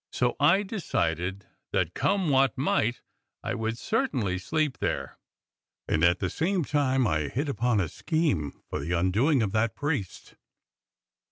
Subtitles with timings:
[0.11, 3.01] So I decided that, come what might,
[3.43, 5.19] I would certainly sleep there,
[5.87, 9.51] and at the same time I hit upon a scheme for the im doin' of
[9.51, 10.33] that priest.